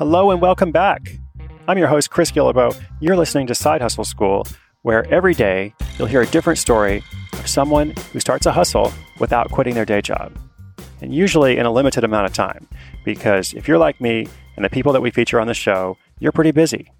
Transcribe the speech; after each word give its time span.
Hello 0.00 0.30
and 0.30 0.40
welcome 0.40 0.72
back. 0.72 1.18
I'm 1.68 1.76
your 1.76 1.88
host, 1.88 2.08
Chris 2.08 2.30
Guillebeau. 2.30 2.74
You're 3.00 3.18
listening 3.18 3.46
to 3.48 3.54
Side 3.54 3.82
Hustle 3.82 4.02
School, 4.02 4.46
where 4.80 5.06
every 5.12 5.34
day 5.34 5.74
you'll 5.98 6.08
hear 6.08 6.22
a 6.22 6.26
different 6.26 6.58
story 6.58 7.04
of 7.34 7.46
someone 7.46 7.90
who 8.10 8.18
starts 8.18 8.46
a 8.46 8.52
hustle 8.52 8.94
without 9.18 9.50
quitting 9.50 9.74
their 9.74 9.84
day 9.84 10.00
job. 10.00 10.34
And 11.02 11.14
usually 11.14 11.58
in 11.58 11.66
a 11.66 11.70
limited 11.70 12.02
amount 12.02 12.24
of 12.24 12.32
time, 12.32 12.66
because 13.04 13.52
if 13.52 13.68
you're 13.68 13.76
like 13.76 14.00
me 14.00 14.26
and 14.56 14.64
the 14.64 14.70
people 14.70 14.94
that 14.94 15.02
we 15.02 15.10
feature 15.10 15.38
on 15.38 15.48
the 15.48 15.52
show, 15.52 15.98
you're 16.18 16.32
pretty 16.32 16.52
busy. 16.52 16.90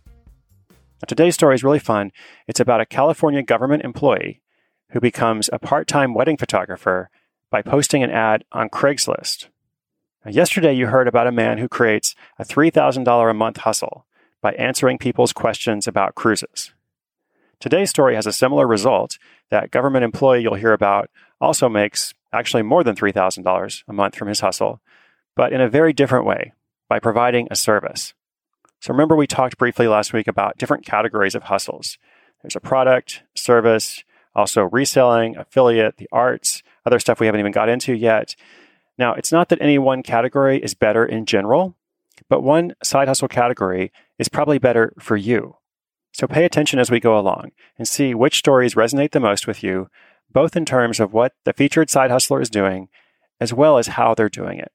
Now, 0.69 1.07
today's 1.09 1.37
story 1.37 1.55
is 1.55 1.64
really 1.64 1.79
fun. 1.79 2.12
It's 2.47 2.61
about 2.61 2.83
a 2.83 2.85
California 2.87 3.42
government 3.42 3.83
employee 3.83 4.42
who 4.91 5.01
becomes 5.01 5.48
a 5.55 5.59
part 5.59 5.89
time 5.89 6.12
wedding 6.12 6.37
photographer 6.37 7.09
by 7.51 7.62
posting 7.62 8.03
an 8.03 8.11
ad 8.11 8.45
on 8.53 8.69
Craigslist. 8.69 9.48
Now, 10.25 10.33
yesterday, 10.33 10.75
you 10.75 10.89
heard 10.89 11.09
about 11.09 11.27
a 11.27 11.33
man 11.33 11.59
who 11.59 11.69
creates 11.69 12.15
a 12.39 12.45
$3,000 12.45 13.31
a 13.31 13.35
month 13.35 13.59
hustle 13.59 14.05
by 14.43 14.53
answering 14.53 14.99
people's 14.99 15.33
questions 15.33 15.89
about 15.89 16.15
cruises. 16.15 16.73
Today's 17.59 17.91
story 17.91 18.15
has 18.15 18.27
a 18.27 18.33
similar 18.33 18.67
result. 18.67 19.19
That 19.51 19.71
government 19.71 20.05
employee 20.05 20.43
you'll 20.43 20.55
hear 20.55 20.73
about 20.73 21.11
also 21.41 21.69
makes 21.69 22.13
actually 22.33 22.63
more 22.63 22.85
than 22.85 22.97
$3,000 22.97 23.83
a 23.89 23.93
month 23.93 24.15
from 24.15 24.29
his 24.29 24.41
hustle, 24.41 24.81
but 25.35 25.53
in 25.53 25.61
a 25.61 25.69
very 25.69 25.93
different 25.93 26.27
way 26.27 26.53
by 26.89 26.98
providing 27.01 27.48
a 27.51 27.57
service. 27.57 28.13
So 28.81 28.93
remember, 28.93 29.17
we 29.17 29.27
talked 29.27 29.59
briefly 29.59 29.89
last 29.89 30.13
week 30.13 30.27
about 30.27 30.59
different 30.59 30.87
categories 30.87 31.35
of 31.35 31.45
hustles. 31.45 31.98
There's 32.43 32.57
a 32.57 32.61
product, 32.61 33.23
service, 33.35 34.05
also 34.35 34.65
reselling, 34.65 35.37
affiliate, 35.37 35.97
the 35.97 36.09
arts, 36.13 36.63
other 36.87 36.98
stuff 36.98 37.21
we 37.21 37.27
haven't 37.27 37.41
even 37.41 37.53
got 37.53 37.69
into 37.69 37.95
yet. 37.95 38.37
Now, 39.01 39.15
it's 39.15 39.33
not 39.33 39.48
that 39.48 39.62
any 39.62 39.79
one 39.79 40.03
category 40.03 40.62
is 40.62 40.75
better 40.75 41.06
in 41.06 41.25
general, 41.25 41.75
but 42.29 42.43
one 42.43 42.75
side 42.84 43.09
hustle 43.09 43.29
category 43.29 43.92
is 44.19 44.29
probably 44.29 44.59
better 44.59 44.92
for 45.01 45.17
you. 45.17 45.57
So 46.13 46.27
pay 46.27 46.45
attention 46.45 46.79
as 46.79 46.91
we 46.91 47.01
go 47.01 47.19
along 47.19 47.52
and 47.79 47.89
see 47.89 48.14
which 48.14 48.36
stories 48.36 48.74
resonate 48.74 49.13
the 49.13 49.19
most 49.19 49.47
with 49.47 49.63
you, 49.63 49.89
both 50.30 50.55
in 50.55 50.67
terms 50.67 51.01
of 51.01 51.14
what 51.14 51.33
the 51.45 51.55
featured 51.55 51.89
side 51.89 52.11
hustler 52.11 52.42
is 52.42 52.51
doing, 52.51 52.91
as 53.41 53.55
well 53.55 53.79
as 53.79 53.86
how 53.86 54.14
they're 54.14 54.29
doing 54.29 54.58
it. 54.58 54.70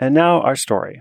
And 0.00 0.16
now 0.16 0.40
our 0.40 0.56
story. 0.56 1.00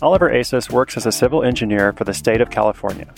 Oliver 0.00 0.30
Asis 0.30 0.70
works 0.70 0.96
as 0.96 1.04
a 1.04 1.12
civil 1.12 1.44
engineer 1.44 1.92
for 1.92 2.04
the 2.04 2.14
state 2.14 2.40
of 2.40 2.48
California. 2.48 3.12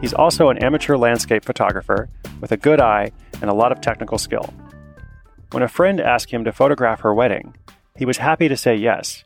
He's 0.00 0.14
also 0.14 0.48
an 0.48 0.58
amateur 0.58 0.96
landscape 0.96 1.44
photographer 1.44 2.08
with 2.40 2.52
a 2.52 2.56
good 2.56 2.80
eye 2.80 3.10
and 3.40 3.50
a 3.50 3.54
lot 3.54 3.72
of 3.72 3.80
technical 3.80 4.16
skill. 4.16 4.54
When 5.50 5.62
a 5.62 5.68
friend 5.68 6.00
asked 6.00 6.30
him 6.30 6.44
to 6.44 6.52
photograph 6.52 7.00
her 7.00 7.12
wedding, 7.12 7.56
he 7.96 8.04
was 8.04 8.18
happy 8.18 8.48
to 8.48 8.56
say 8.56 8.76
yes. 8.76 9.24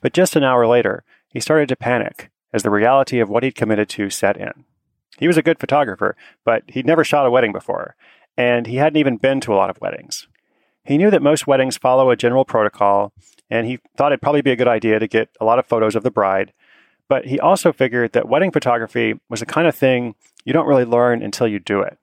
But 0.00 0.14
just 0.14 0.34
an 0.34 0.44
hour 0.44 0.66
later, 0.66 1.04
he 1.28 1.40
started 1.40 1.68
to 1.68 1.76
panic 1.76 2.30
as 2.54 2.62
the 2.62 2.70
reality 2.70 3.20
of 3.20 3.28
what 3.28 3.42
he'd 3.42 3.54
committed 3.54 3.90
to 3.90 4.08
set 4.08 4.38
in. 4.38 4.64
He 5.18 5.26
was 5.26 5.36
a 5.36 5.42
good 5.42 5.58
photographer, 5.58 6.16
but 6.44 6.62
he'd 6.68 6.86
never 6.86 7.04
shot 7.04 7.26
a 7.26 7.30
wedding 7.30 7.52
before, 7.52 7.94
and 8.36 8.66
he 8.66 8.76
hadn't 8.76 8.98
even 8.98 9.18
been 9.18 9.40
to 9.40 9.52
a 9.52 9.56
lot 9.56 9.68
of 9.68 9.80
weddings. 9.80 10.26
He 10.84 10.96
knew 10.96 11.10
that 11.10 11.20
most 11.20 11.46
weddings 11.46 11.76
follow 11.76 12.10
a 12.10 12.16
general 12.16 12.46
protocol, 12.46 13.12
and 13.50 13.66
he 13.66 13.78
thought 13.96 14.12
it'd 14.12 14.22
probably 14.22 14.42
be 14.42 14.52
a 14.52 14.56
good 14.56 14.68
idea 14.68 14.98
to 14.98 15.06
get 15.06 15.28
a 15.38 15.44
lot 15.44 15.58
of 15.58 15.66
photos 15.66 15.94
of 15.94 16.02
the 16.02 16.10
bride 16.10 16.54
but 17.08 17.26
he 17.26 17.40
also 17.40 17.72
figured 17.72 18.12
that 18.12 18.28
wedding 18.28 18.50
photography 18.50 19.18
was 19.28 19.40
the 19.40 19.46
kind 19.46 19.66
of 19.66 19.74
thing 19.74 20.14
you 20.44 20.52
don't 20.52 20.66
really 20.66 20.84
learn 20.84 21.22
until 21.22 21.48
you 21.48 21.58
do 21.58 21.80
it. 21.80 21.98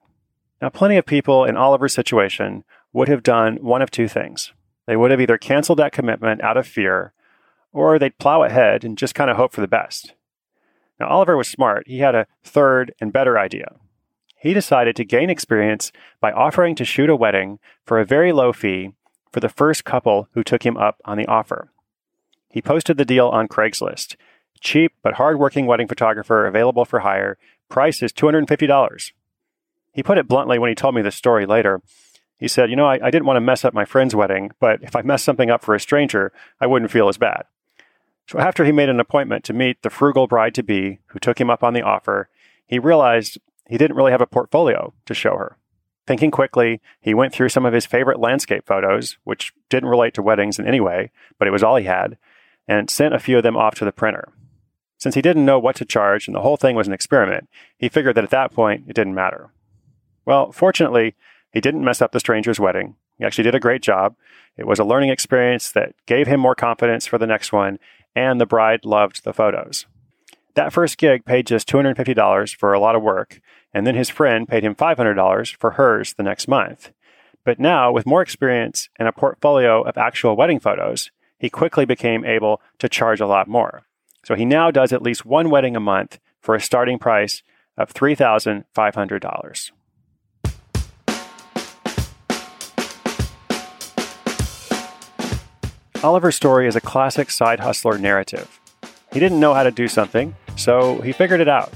Now, 0.60 0.68
plenty 0.68 0.96
of 0.96 1.06
people 1.06 1.44
in 1.44 1.56
Oliver's 1.56 1.94
situation 1.94 2.64
would 2.92 3.08
have 3.08 3.22
done 3.22 3.56
one 3.56 3.82
of 3.82 3.90
two 3.90 4.08
things. 4.08 4.52
They 4.86 4.96
would 4.96 5.10
have 5.10 5.20
either 5.20 5.38
canceled 5.38 5.78
that 5.78 5.92
commitment 5.92 6.42
out 6.42 6.56
of 6.56 6.66
fear, 6.66 7.12
or 7.72 7.98
they'd 7.98 8.18
plow 8.18 8.42
ahead 8.42 8.84
and 8.84 8.96
just 8.96 9.14
kind 9.14 9.30
of 9.30 9.36
hope 9.36 9.52
for 9.52 9.60
the 9.60 9.68
best. 9.68 10.14
Now, 10.98 11.08
Oliver 11.08 11.36
was 11.36 11.48
smart. 11.48 11.86
He 11.86 11.98
had 11.98 12.14
a 12.14 12.26
third 12.42 12.94
and 13.00 13.12
better 13.12 13.38
idea. 13.38 13.76
He 14.38 14.54
decided 14.54 14.96
to 14.96 15.04
gain 15.04 15.28
experience 15.28 15.92
by 16.20 16.32
offering 16.32 16.74
to 16.76 16.84
shoot 16.84 17.10
a 17.10 17.16
wedding 17.16 17.58
for 17.84 17.98
a 17.98 18.04
very 18.04 18.32
low 18.32 18.52
fee 18.52 18.92
for 19.30 19.40
the 19.40 19.48
first 19.48 19.84
couple 19.84 20.28
who 20.32 20.42
took 20.42 20.64
him 20.64 20.76
up 20.76 21.00
on 21.04 21.18
the 21.18 21.26
offer. 21.26 21.70
He 22.48 22.62
posted 22.62 22.96
the 22.96 23.04
deal 23.04 23.28
on 23.28 23.48
Craigslist 23.48 24.16
Cheap 24.60 24.92
but 25.02 25.14
hardworking 25.14 25.66
wedding 25.66 25.88
photographer 25.88 26.46
available 26.46 26.84
for 26.84 27.00
hire. 27.00 27.38
Price 27.68 28.02
is 28.02 28.12
$250. 28.12 29.12
He 29.92 30.02
put 30.02 30.18
it 30.18 30.28
bluntly 30.28 30.58
when 30.58 30.68
he 30.68 30.74
told 30.74 30.94
me 30.94 31.02
this 31.02 31.16
story 31.16 31.46
later. 31.46 31.80
He 32.38 32.48
said, 32.48 32.70
You 32.70 32.76
know, 32.76 32.86
I, 32.86 32.98
I 33.02 33.10
didn't 33.10 33.26
want 33.26 33.38
to 33.38 33.42
mess 33.42 33.64
up 33.64 33.74
my 33.74 33.84
friend's 33.84 34.14
wedding, 34.14 34.50
but 34.60 34.82
if 34.82 34.94
I 34.94 35.02
messed 35.02 35.24
something 35.24 35.50
up 35.50 35.62
for 35.62 35.74
a 35.74 35.80
stranger, 35.80 36.32
I 36.60 36.66
wouldn't 36.66 36.90
feel 36.90 37.08
as 37.08 37.18
bad. 37.18 37.44
So 38.28 38.38
after 38.38 38.64
he 38.64 38.72
made 38.72 38.88
an 38.88 39.00
appointment 39.00 39.44
to 39.44 39.52
meet 39.52 39.82
the 39.82 39.90
frugal 39.90 40.26
bride 40.26 40.54
to 40.56 40.62
be 40.62 40.98
who 41.06 41.18
took 41.18 41.40
him 41.40 41.48
up 41.48 41.62
on 41.62 41.74
the 41.74 41.82
offer, 41.82 42.28
he 42.66 42.78
realized 42.78 43.38
he 43.68 43.78
didn't 43.78 43.96
really 43.96 44.10
have 44.10 44.20
a 44.20 44.26
portfolio 44.26 44.92
to 45.06 45.14
show 45.14 45.36
her. 45.36 45.56
Thinking 46.06 46.30
quickly, 46.30 46.80
he 47.00 47.14
went 47.14 47.32
through 47.32 47.48
some 47.48 47.66
of 47.66 47.72
his 47.72 47.86
favorite 47.86 48.20
landscape 48.20 48.64
photos, 48.66 49.18
which 49.24 49.52
didn't 49.68 49.88
relate 49.88 50.14
to 50.14 50.22
weddings 50.22 50.58
in 50.58 50.66
any 50.66 50.80
way, 50.80 51.10
but 51.38 51.48
it 51.48 51.52
was 51.52 51.62
all 51.62 51.76
he 51.76 51.84
had, 51.84 52.16
and 52.68 52.90
sent 52.90 53.14
a 53.14 53.18
few 53.18 53.36
of 53.36 53.42
them 53.42 53.56
off 53.56 53.74
to 53.76 53.84
the 53.84 53.92
printer. 53.92 54.32
Since 54.98 55.14
he 55.14 55.22
didn't 55.22 55.44
know 55.44 55.58
what 55.58 55.76
to 55.76 55.84
charge 55.84 56.26
and 56.26 56.34
the 56.34 56.40
whole 56.40 56.56
thing 56.56 56.74
was 56.74 56.86
an 56.86 56.92
experiment, 56.92 57.48
he 57.76 57.88
figured 57.88 58.14
that 58.16 58.24
at 58.24 58.30
that 58.30 58.52
point 58.52 58.84
it 58.88 58.94
didn't 58.94 59.14
matter. 59.14 59.50
Well, 60.24 60.52
fortunately, 60.52 61.14
he 61.52 61.60
didn't 61.60 61.84
mess 61.84 62.02
up 62.02 62.12
the 62.12 62.20
stranger's 62.20 62.60
wedding. 62.60 62.96
He 63.18 63.24
actually 63.24 63.44
did 63.44 63.54
a 63.54 63.60
great 63.60 63.82
job. 63.82 64.16
It 64.56 64.66
was 64.66 64.78
a 64.78 64.84
learning 64.84 65.10
experience 65.10 65.70
that 65.72 65.94
gave 66.06 66.26
him 66.26 66.40
more 66.40 66.54
confidence 66.54 67.06
for 67.06 67.18
the 67.18 67.26
next 67.26 67.52
one, 67.52 67.78
and 68.14 68.40
the 68.40 68.46
bride 68.46 68.84
loved 68.84 69.24
the 69.24 69.32
photos. 69.32 69.86
That 70.54 70.72
first 70.72 70.96
gig 70.96 71.24
paid 71.24 71.46
just 71.46 71.68
$250 71.68 72.56
for 72.56 72.72
a 72.72 72.80
lot 72.80 72.96
of 72.96 73.02
work, 73.02 73.40
and 73.74 73.86
then 73.86 73.94
his 73.94 74.08
friend 74.08 74.48
paid 74.48 74.64
him 74.64 74.74
$500 74.74 75.56
for 75.56 75.72
hers 75.72 76.14
the 76.14 76.22
next 76.22 76.48
month. 76.48 76.92
But 77.44 77.60
now, 77.60 77.92
with 77.92 78.06
more 78.06 78.22
experience 78.22 78.88
and 78.98 79.06
a 79.06 79.12
portfolio 79.12 79.82
of 79.82 79.98
actual 79.98 80.34
wedding 80.34 80.58
photos, 80.58 81.10
he 81.38 81.50
quickly 81.50 81.84
became 81.84 82.24
able 82.24 82.60
to 82.78 82.88
charge 82.88 83.20
a 83.20 83.26
lot 83.26 83.48
more. 83.48 83.84
So 84.26 84.34
he 84.34 84.44
now 84.44 84.72
does 84.72 84.92
at 84.92 85.02
least 85.02 85.24
one 85.24 85.50
wedding 85.50 85.76
a 85.76 85.80
month 85.80 86.18
for 86.40 86.56
a 86.56 86.60
starting 86.60 86.98
price 86.98 87.44
of 87.78 87.94
$3,500. 87.94 89.70
Oliver's 96.02 96.34
story 96.34 96.66
is 96.66 96.74
a 96.74 96.80
classic 96.80 97.30
side 97.30 97.60
hustler 97.60 97.98
narrative. 97.98 98.58
He 99.12 99.20
didn't 99.20 99.38
know 99.38 99.54
how 99.54 99.62
to 99.62 99.70
do 99.70 99.86
something, 99.86 100.34
so 100.56 101.00
he 101.02 101.12
figured 101.12 101.40
it 101.40 101.46
out. 101.46 101.72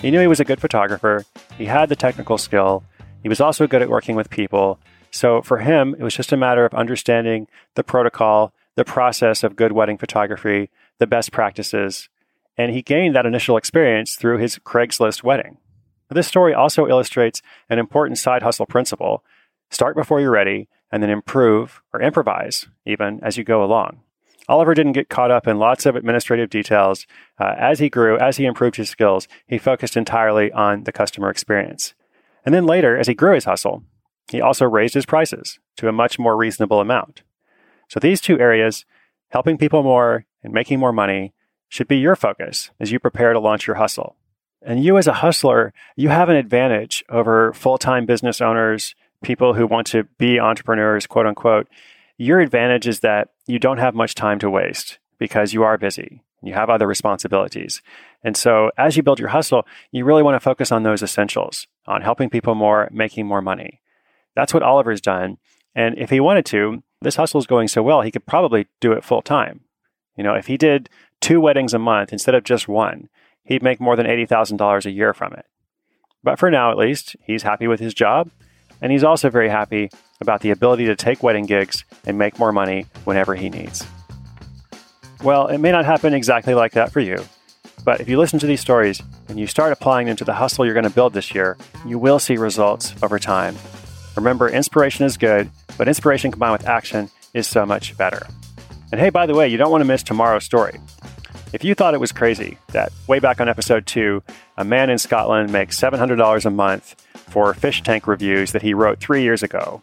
He 0.00 0.12
knew 0.12 0.20
he 0.20 0.28
was 0.28 0.38
a 0.38 0.44
good 0.44 0.60
photographer, 0.60 1.24
he 1.58 1.64
had 1.64 1.88
the 1.88 1.96
technical 1.96 2.38
skill, 2.38 2.84
he 3.24 3.28
was 3.28 3.40
also 3.40 3.66
good 3.66 3.82
at 3.82 3.90
working 3.90 4.14
with 4.14 4.30
people. 4.30 4.78
So 5.10 5.42
for 5.42 5.58
him, 5.58 5.96
it 5.98 6.04
was 6.04 6.14
just 6.14 6.30
a 6.30 6.36
matter 6.36 6.64
of 6.64 6.72
understanding 6.72 7.48
the 7.74 7.82
protocol, 7.82 8.52
the 8.76 8.84
process 8.84 9.42
of 9.42 9.56
good 9.56 9.72
wedding 9.72 9.98
photography, 9.98 10.70
the 11.00 11.08
best 11.08 11.32
practices, 11.32 12.08
and 12.56 12.72
he 12.72 12.82
gained 12.82 13.16
that 13.16 13.26
initial 13.26 13.56
experience 13.56 14.14
through 14.14 14.38
his 14.38 14.58
Craigslist 14.58 15.24
wedding. 15.24 15.58
This 16.08 16.28
story 16.28 16.54
also 16.54 16.86
illustrates 16.86 17.42
an 17.68 17.80
important 17.80 18.18
side 18.18 18.42
hustle 18.42 18.66
principle 18.66 19.24
start 19.70 19.96
before 19.96 20.20
you're 20.20 20.30
ready, 20.30 20.68
and 20.92 21.02
then 21.02 21.10
improve 21.10 21.82
or 21.92 22.02
improvise 22.02 22.66
even 22.84 23.20
as 23.22 23.36
you 23.36 23.44
go 23.44 23.62
along. 23.62 24.00
Oliver 24.48 24.74
didn't 24.74 24.92
get 24.92 25.08
caught 25.08 25.30
up 25.30 25.46
in 25.46 25.58
lots 25.58 25.86
of 25.86 25.94
administrative 25.94 26.50
details. 26.50 27.06
Uh, 27.38 27.54
as 27.56 27.78
he 27.78 27.88
grew, 27.88 28.18
as 28.18 28.36
he 28.36 28.46
improved 28.46 28.74
his 28.74 28.90
skills, 28.90 29.28
he 29.46 29.58
focused 29.58 29.96
entirely 29.96 30.50
on 30.50 30.82
the 30.84 30.92
customer 30.92 31.30
experience. 31.30 31.94
And 32.44 32.52
then 32.52 32.66
later, 32.66 32.98
as 32.98 33.06
he 33.06 33.14
grew 33.14 33.34
his 33.34 33.44
hustle, 33.44 33.84
he 34.28 34.40
also 34.40 34.64
raised 34.64 34.94
his 34.94 35.06
prices 35.06 35.60
to 35.76 35.88
a 35.88 35.92
much 35.92 36.18
more 36.18 36.36
reasonable 36.36 36.80
amount. 36.80 37.22
So 37.88 38.00
these 38.00 38.20
two 38.20 38.40
areas, 38.40 38.84
helping 39.30 39.58
people 39.58 39.82
more 39.82 40.26
and 40.42 40.52
making 40.52 40.78
more 40.78 40.92
money, 40.92 41.32
should 41.68 41.88
be 41.88 41.98
your 41.98 42.16
focus 42.16 42.70
as 42.78 42.92
you 42.92 42.98
prepare 42.98 43.32
to 43.32 43.40
launch 43.40 43.66
your 43.66 43.76
hustle. 43.76 44.16
And 44.62 44.84
you, 44.84 44.98
as 44.98 45.06
a 45.06 45.14
hustler, 45.14 45.72
you 45.96 46.10
have 46.10 46.28
an 46.28 46.36
advantage 46.36 47.02
over 47.08 47.52
full 47.54 47.78
time 47.78 48.04
business 48.04 48.40
owners, 48.40 48.94
people 49.22 49.54
who 49.54 49.66
want 49.66 49.86
to 49.88 50.04
be 50.18 50.38
entrepreneurs, 50.38 51.06
quote 51.06 51.26
unquote. 51.26 51.68
Your 52.18 52.40
advantage 52.40 52.86
is 52.86 53.00
that 53.00 53.28
you 53.46 53.58
don't 53.58 53.78
have 53.78 53.94
much 53.94 54.14
time 54.14 54.38
to 54.40 54.50
waste 54.50 54.98
because 55.18 55.54
you 55.54 55.62
are 55.62 55.78
busy. 55.78 56.22
You 56.42 56.54
have 56.54 56.68
other 56.68 56.86
responsibilities. 56.86 57.80
And 58.22 58.36
so 58.36 58.70
as 58.76 58.96
you 58.96 59.02
build 59.02 59.18
your 59.18 59.28
hustle, 59.28 59.66
you 59.92 60.04
really 60.04 60.22
want 60.22 60.34
to 60.34 60.40
focus 60.40 60.72
on 60.72 60.82
those 60.82 61.02
essentials, 61.02 61.66
on 61.86 62.02
helping 62.02 62.28
people 62.28 62.54
more, 62.54 62.88
making 62.92 63.26
more 63.26 63.42
money. 63.42 63.80
That's 64.34 64.52
what 64.52 64.62
Oliver's 64.62 65.00
done. 65.00 65.38
And 65.74 65.96
if 65.98 66.10
he 66.10 66.20
wanted 66.20 66.46
to, 66.46 66.82
this 67.00 67.16
hustle 67.16 67.40
is 67.40 67.46
going 67.46 67.68
so 67.68 67.82
well, 67.82 68.02
he 68.02 68.10
could 68.10 68.26
probably 68.26 68.66
do 68.80 68.92
it 68.92 69.04
full 69.04 69.22
time. 69.22 69.60
You 70.16 70.24
know, 70.24 70.34
if 70.34 70.46
he 70.46 70.56
did 70.56 70.90
two 71.20 71.40
weddings 71.40 71.72
a 71.72 71.78
month 71.78 72.12
instead 72.12 72.34
of 72.34 72.44
just 72.44 72.68
one, 72.68 73.08
he'd 73.44 73.62
make 73.62 73.80
more 73.80 73.96
than 73.96 74.06
$80,000 74.06 74.84
a 74.84 74.90
year 74.90 75.14
from 75.14 75.32
it. 75.32 75.46
But 76.22 76.38
for 76.38 76.50
now, 76.50 76.70
at 76.70 76.76
least, 76.76 77.16
he's 77.24 77.42
happy 77.42 77.66
with 77.66 77.80
his 77.80 77.94
job. 77.94 78.30
And 78.82 78.92
he's 78.92 79.04
also 79.04 79.28
very 79.28 79.48
happy 79.48 79.90
about 80.20 80.40
the 80.40 80.50
ability 80.50 80.86
to 80.86 80.96
take 80.96 81.22
wedding 81.22 81.46
gigs 81.46 81.84
and 82.06 82.18
make 82.18 82.38
more 82.38 82.52
money 82.52 82.86
whenever 83.04 83.34
he 83.34 83.50
needs. 83.50 83.86
Well, 85.22 85.48
it 85.48 85.58
may 85.58 85.70
not 85.70 85.84
happen 85.84 86.14
exactly 86.14 86.54
like 86.54 86.72
that 86.72 86.92
for 86.92 87.00
you, 87.00 87.22
but 87.84 88.00
if 88.00 88.08
you 88.08 88.18
listen 88.18 88.38
to 88.38 88.46
these 88.46 88.60
stories 88.60 89.02
and 89.28 89.38
you 89.38 89.46
start 89.46 89.72
applying 89.72 90.06
them 90.06 90.16
to 90.16 90.24
the 90.24 90.34
hustle 90.34 90.64
you're 90.64 90.74
going 90.74 90.84
to 90.84 90.90
build 90.90 91.12
this 91.12 91.34
year, 91.34 91.58
you 91.86 91.98
will 91.98 92.18
see 92.18 92.38
results 92.38 92.94
over 93.02 93.18
time. 93.18 93.56
Remember, 94.16 94.48
inspiration 94.48 95.04
is 95.04 95.18
good, 95.18 95.50
but 95.80 95.88
inspiration 95.88 96.30
combined 96.30 96.52
with 96.52 96.68
action 96.68 97.08
is 97.32 97.46
so 97.46 97.64
much 97.64 97.96
better. 97.96 98.26
And 98.92 99.00
hey, 99.00 99.08
by 99.08 99.24
the 99.24 99.34
way, 99.34 99.48
you 99.48 99.56
don't 99.56 99.70
want 99.70 99.80
to 99.80 99.86
miss 99.86 100.02
tomorrow's 100.02 100.44
story. 100.44 100.78
If 101.54 101.64
you 101.64 101.74
thought 101.74 101.94
it 101.94 102.00
was 102.00 102.12
crazy 102.12 102.58
that 102.72 102.92
way 103.06 103.18
back 103.18 103.40
on 103.40 103.48
episode 103.48 103.86
two, 103.86 104.22
a 104.58 104.62
man 104.62 104.90
in 104.90 104.98
Scotland 104.98 105.50
makes 105.50 105.80
$700 105.80 106.44
a 106.44 106.50
month 106.50 106.96
for 107.14 107.54
fish 107.54 107.82
tank 107.82 108.06
reviews 108.06 108.52
that 108.52 108.60
he 108.60 108.74
wrote 108.74 109.00
three 109.00 109.22
years 109.22 109.42
ago, 109.42 109.80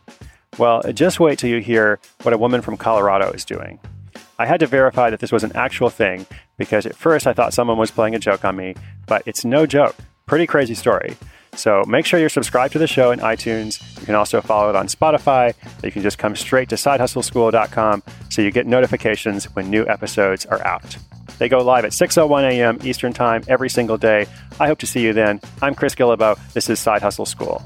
well, 0.59 0.83
just 0.93 1.19
wait 1.19 1.39
till 1.39 1.49
you 1.49 1.61
hear 1.61 1.97
what 2.21 2.31
a 2.31 2.37
woman 2.37 2.61
from 2.61 2.77
Colorado 2.77 3.31
is 3.31 3.43
doing. 3.43 3.79
I 4.37 4.45
had 4.45 4.59
to 4.59 4.67
verify 4.67 5.09
that 5.09 5.19
this 5.19 5.31
was 5.31 5.43
an 5.43 5.55
actual 5.55 5.89
thing 5.89 6.27
because 6.57 6.85
at 6.85 6.95
first 6.95 7.25
I 7.25 7.33
thought 7.33 7.55
someone 7.55 7.79
was 7.79 7.89
playing 7.89 8.13
a 8.13 8.19
joke 8.19 8.45
on 8.45 8.55
me, 8.55 8.75
but 9.07 9.23
it's 9.25 9.43
no 9.43 9.65
joke. 9.65 9.95
Pretty 10.27 10.45
crazy 10.45 10.75
story. 10.75 11.17
So 11.57 11.83
make 11.87 12.05
sure 12.05 12.19
you're 12.19 12.29
subscribed 12.29 12.73
to 12.73 12.79
the 12.79 12.87
show 12.87 13.11
in 13.11 13.19
iTunes. 13.19 13.81
You 13.99 14.05
can 14.05 14.15
also 14.15 14.41
follow 14.41 14.69
it 14.69 14.75
on 14.75 14.87
Spotify. 14.87 15.53
You 15.83 15.91
can 15.91 16.03
just 16.03 16.17
come 16.17 16.35
straight 16.35 16.69
to 16.69 16.75
sidehustleschool.com 16.75 18.03
so 18.29 18.41
you 18.41 18.51
get 18.51 18.67
notifications 18.67 19.45
when 19.55 19.69
new 19.69 19.85
episodes 19.87 20.45
are 20.45 20.65
out. 20.65 20.97
They 21.39 21.49
go 21.49 21.59
live 21.59 21.85
at 21.85 21.91
6:01 21.91 22.51
a.m. 22.51 22.79
Eastern 22.83 23.13
Time 23.13 23.43
every 23.47 23.69
single 23.69 23.97
day. 23.97 24.27
I 24.59 24.67
hope 24.67 24.79
to 24.79 24.87
see 24.87 25.01
you 25.03 25.13
then. 25.13 25.41
I'm 25.61 25.75
Chris 25.75 25.95
Guillebeau. 25.95 26.37
This 26.53 26.69
is 26.69 26.79
Side 26.79 27.01
Hustle 27.01 27.25
School. 27.25 27.63